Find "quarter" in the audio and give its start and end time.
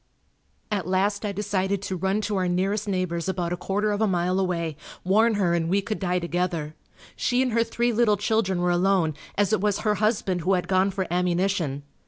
3.55-3.91